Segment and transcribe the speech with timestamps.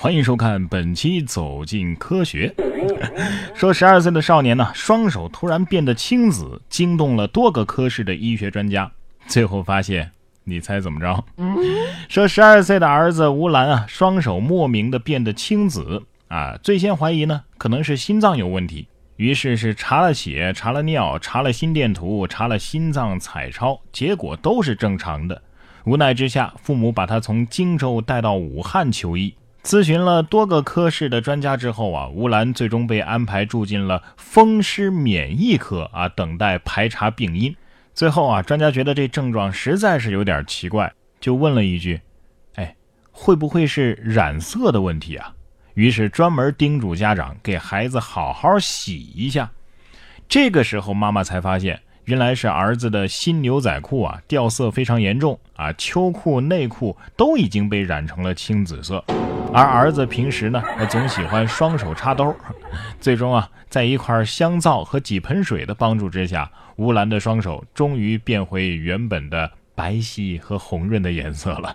[0.00, 2.54] 欢迎收看本期《走进科学》。
[3.52, 8.88] 说，十二岁的少年呢，双手突然变得青紫，惊动了多个科室的医学专家。
[9.26, 10.08] 最后发现，
[10.44, 11.24] 你猜怎么着？
[12.08, 18.86] 说，十二岁的儿子吴兰啊，双手莫名的变得青紫啊，最先怀疑呢，可能是心脏有问题。
[19.16, 25.42] 于是是查了血、查了尿、查了心电图、查了心脏彩超，结果都是正常的。
[25.86, 29.34] 无奈之下，父母把他从荆州带到武汉求医。
[29.68, 37.54] 咨询了多个科室的专家之后啊，吴兰最终被安排住进了风湿免疫科啊，等待排查病因。
[37.92, 42.00] 最后啊，专家觉得这症状实在是有点奇怪，就问了一句
[42.56, 42.74] ：“哎，
[43.12, 45.34] 会不会是染色的问题啊？”
[45.76, 49.50] 于是专门叮嘱家长给孩子好好洗一下。
[50.26, 51.78] 这个时候，妈妈才发现。
[52.06, 59.04] 原来是儿子的新牛仔裤啊，掉色非常严重啊，秋裤、内裤都已经被染成了青紫色。
[59.52, 62.34] 而儿子平时呢，总喜欢双手插兜。
[63.00, 71.74] 最终啊，在一块香皂和几盆水的帮助之下，吴兰的双手终于变回原本的白皙和红润的颜色了。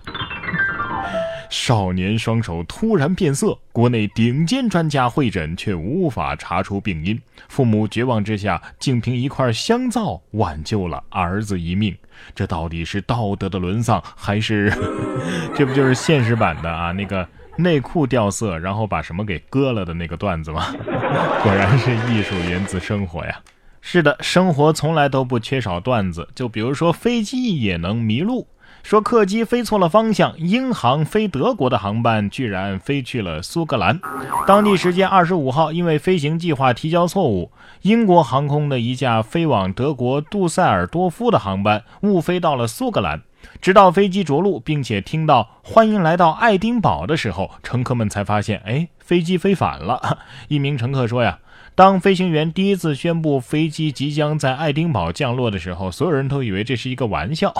[1.49, 11.95] 少年双手突然变色，国内顶尖专家会诊却无法查出病因，父母绝望之下，竟凭一块香皂挽救了儿子一命。
[12.33, 14.71] 这到底是道德的沦丧，还是
[15.53, 16.91] 这不就是现实版的啊？
[16.91, 20.65] 那个内裤掉色，然后把什么给割了的那个段子吗？
[21.43, 23.39] 果然是艺术源自生活呀！
[23.81, 28.47] 是的，生活从来都不缺少段子，就比如说飞机也能迷路。
[28.81, 33.99] 说客机飞错了方向，英航飞德国的航班居然飞去了苏格兰。
[34.45, 37.51] 当地时间二十五号，因为飞行计划提交错误，
[37.83, 43.21] 英国航空的一架飞往德国杜塞尔多夫的航班误飞到了苏格兰。
[43.61, 50.19] 直到飞机着陆，并且听到“欢迎来到爱丁堡”的时候，乘客们才发现，哎，飞机飞反了。
[50.49, 51.39] 一名乘客说呀。
[51.75, 57.51] 当飞行员第一次宣布飞机即将在爱丁堡降落的时候，所有人都以为这是一个玩笑。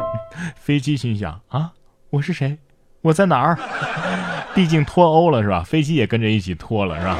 [0.54, 1.72] 飞机心想：啊，
[2.10, 2.58] 我是谁？
[3.00, 3.58] 我在哪儿？
[4.54, 5.62] 毕竟脱欧了是吧？
[5.62, 7.16] 飞机也跟着一起脱了是吧？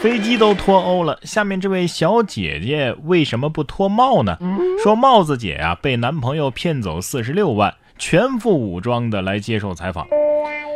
[0.00, 4.38] 飞机都脱欧了，下面这位小姐姐为什么不脱帽呢？
[4.82, 10.06] 说帽子姐啊，被男朋友骗走四十六万，全副武装的来接受采访。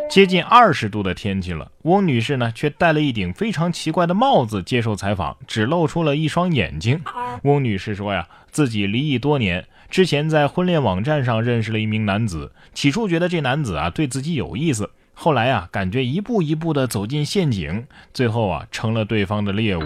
[0.09, 7.01] 接近二十度的天气了，翁女士呢却戴了一顶非常奇怪的帽子接受采访，只露出了一双眼睛。
[7.43, 14.91] 翁女士说呀，自己离异多年，之前在婚恋网站上认识了一名男子，起初觉得这男子啊对自己有意思，
[15.23, 19.83] 后来啊感觉一步一步的走进陷阱，最后啊成了对方的猎物。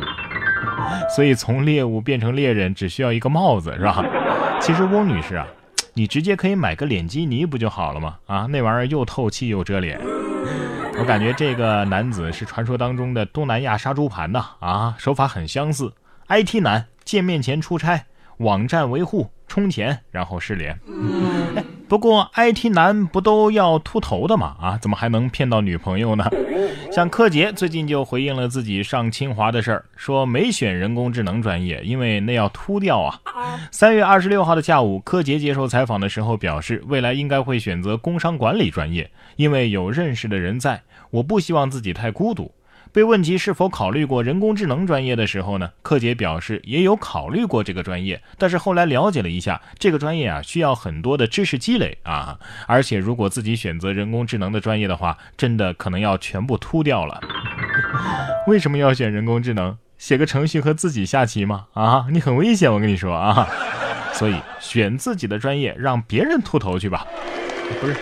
[1.16, 4.04] 所以从猎物变成猎人只需要一个帽子，是吧？
[4.62, 5.44] 其实翁女士啊。
[5.94, 8.16] 你直接可以买个脸基尼不就好了吗？
[8.26, 10.00] 啊，那玩意儿又透气又遮脸。
[11.00, 14.44] 我感觉这个男子是传说当中的东南亚杀猪盘呐！
[14.60, 15.92] 啊，手法很相似。
[16.28, 18.04] IT 男见面前出差，
[18.36, 20.78] 网站维护充钱，然后失联。
[21.86, 24.56] 不过 IT 男不都要秃头的吗？
[24.60, 26.24] 啊，怎么还能骗到女朋友呢？
[26.90, 33.20] 像柯洁最近就回应了自己上清华的事儿，说没选人工智能专业，因为那要秃掉啊。
[33.70, 42.50] 三月二十六号的下午，柯洁接受采访的时候表示，未来应该会选择工商管理专业，因为有认识的人在，我不希望自己太孤独。
[42.92, 57.20] 被问及是否考虑过人工智能专业的时候呢，柯洁表示也有考虑过这个专业，但是后来了解了一下，这个专业啊需要很多的知识积累啊，而且如果自己选择人工智能的专业的话，真的可能要全部秃掉了。
[58.46, 59.76] 为什么要选人工智能？
[59.96, 61.66] 写个程序和自己下棋吗？
[61.72, 63.48] 啊，你很危险，我跟你说啊。
[64.12, 67.06] 所以选自己的专业，让别人秃头去吧。
[67.80, 67.96] 不是。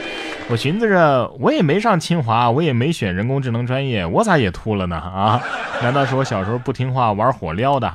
[0.49, 4.97] 我寻思着，我也没上清华，我也没选人工智能专业，我咋也秃了呢？
[4.97, 5.43] 啊？
[5.83, 7.91] 难道是我小时候不听话，玩火撩的？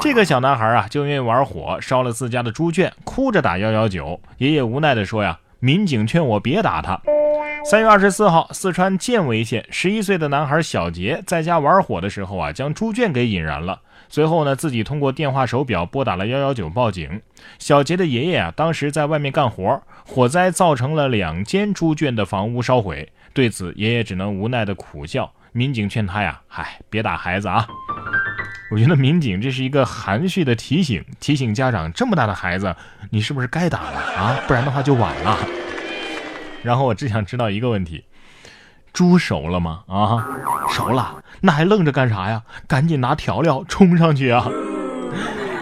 [0.00, 4.20] 这个小男孩啊，就因为玩火烧了自家的猪圈，哭着打幺幺九。
[4.38, 7.00] 爷爷无奈地说呀：“民警劝我别打他。”
[7.68, 13.80] 三月二十四号，四川犍为县十一岁的男孩小杰在家玩火的时候啊，将猪圈给引燃了。
[14.10, 17.22] 随后呢，自己通过电话手表拨打了幺幺九报警。
[17.60, 23.10] 小杰的爷爷啊，当时在外面干活，火灾造成了两间猪圈的房屋烧毁。
[23.32, 25.32] 对此，爷爷只能无奈的苦笑。
[25.52, 27.66] 民警劝他呀：“嗨，别打孩子啊！”
[28.72, 32.74] 我觉得民警这是一个含蓄的提醒，提醒家长这么大的孩子，
[33.10, 34.40] 你是不是该打了啊？
[34.48, 35.38] 不然的话就晚了。
[36.62, 38.04] 然后我只想知道一个问题。
[38.92, 39.84] 猪熟了吗？
[39.86, 40.26] 啊，
[40.68, 42.42] 熟了，那还愣着干啥呀？
[42.66, 44.48] 赶紧拿调料冲上去啊！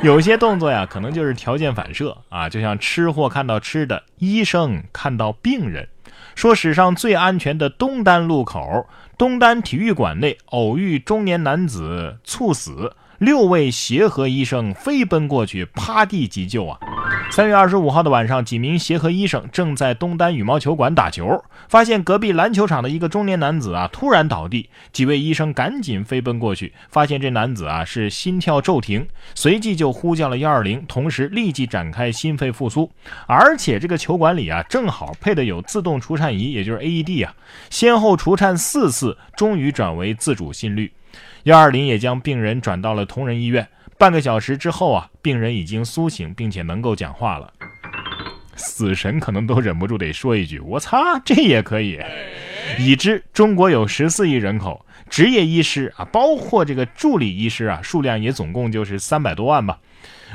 [0.03, 5.89] 有些动作呀，可能就是条件反射啊，就像吃货看到吃的，医生看到病人。
[6.35, 8.87] 说史上最安全的东单路口，
[9.17, 12.95] 东单体育馆内偶遇中年男子猝死。
[13.19, 16.79] 六位协和医生飞奔过去，趴地急救啊！
[17.31, 32.91] 三月二十五号的晚上，几名协和医生正在东单羽毛球馆打球，发现隔壁篮球场的一个中年男子啊突然倒地，几位医生赶紧飞奔过去，发现这男子啊是心跳骤停，随即就呼叫了幺二零，同时立即展开心肺复苏，
[33.29, 37.35] 而且这个球馆里啊正好配的有自动除颤仪，也就是 AED 啊，
[37.71, 40.91] 先后除颤四次，终于转为自主心率。
[41.45, 43.67] 幺二零也将病人转到了同仁医院。
[43.97, 47.53] 半个小时之后啊，病人已经苏醒，并且能够讲话了。
[48.55, 52.01] 死神可能都忍不住得说一句：“我擦，这也可以！”
[52.79, 59.79] 已知中国有十四亿人口，执业医师啊，包括这个助理医师啊，数量也总共就是三百多万吧。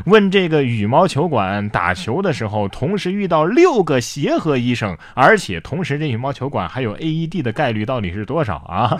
[0.05, 8.97] 问这个羽毛球馆打球的时候，同时遇到六个协和医生，而且同时这羽毛球馆还有 AED 的概率到底是多少啊？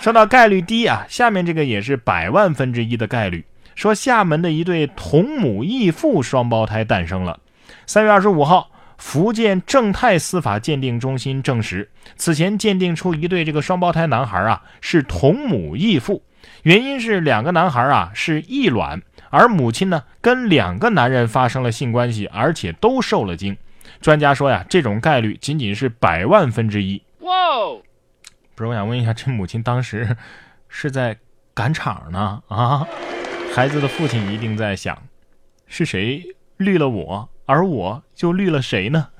[0.00, 3.44] 说到概率低啊，下面这个也是百万分之一的概率。
[3.74, 7.38] 说厦门的一对同母异父双胞胎诞生了。
[7.86, 16.22] 三月二十五号，福建正泰司法鉴定中心证实，此前鉴定出一对这个双胞胎男孩啊是同母异父，
[16.62, 19.00] 原因是两个男孩啊是异卵，
[19.30, 23.56] 而母亲呢跟两个男人发生了性关系，而且都受了精。
[24.00, 27.02] 专家说呀，这种概率仅仅是百万分之一。
[27.20, 27.30] 哇！
[28.58, 30.16] 不是，我想问一下，这母亲当时
[30.68, 31.16] 是在
[31.54, 32.42] 赶场呢？
[32.48, 32.84] 啊，
[33.54, 35.00] 孩子的父亲一定在想，
[35.68, 36.24] 是谁
[36.56, 39.10] 绿了我，而我就绿了谁呢？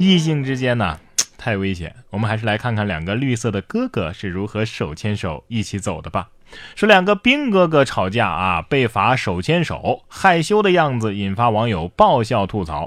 [0.00, 0.98] 异性之间呢，
[1.36, 1.94] 太危险。
[2.10, 6.30] 我们还是来看看两个绿色的哥哥是如何手牵手一起走的吧。
[6.74, 12.86] 说两个兵哥哥吵架啊，被罚手牵手，害羞的样子引发网友爆笑吐槽。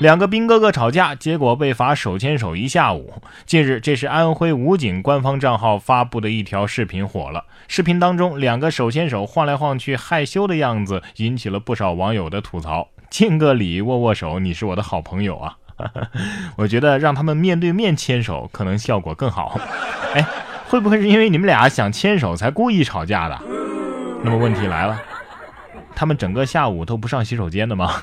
[0.00, 3.22] 两个兵哥哥吵架，结果被罚手牵手一下午。
[3.46, 7.44] 近日，这是安徽武警官方账号发布的一条视频火了。
[7.66, 12.88] 视频当中，两个手牵手晃来晃去，害羞的样子引起了不少网友的吐槽。
[13.10, 15.56] 敬个礼，握握手，你是我的好朋友啊！
[16.58, 19.58] 我觉得让他们面对面牵手，可能效果更好。
[20.14, 20.24] 哎。
[20.68, 23.38] 会不会是因为你们俩想牵手才故意吵架的？
[24.22, 25.00] 那么问题来了，
[25.94, 28.02] 他们整个下午都不上洗手间的吗？